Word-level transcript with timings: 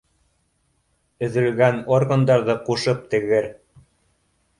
—Өҙөлгән 1.27 1.77
органдарҙы 1.97 2.55
ҡушып 2.71 3.05
тегер 3.13 3.51